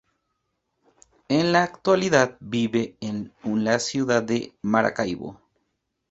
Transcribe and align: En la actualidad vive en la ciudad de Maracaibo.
En 1.27 1.51
la 1.51 1.61
actualidad 1.61 2.35
vive 2.39 2.95
en 3.01 3.31
la 3.43 3.77
ciudad 3.77 4.23
de 4.23 4.51
Maracaibo. 4.63 5.39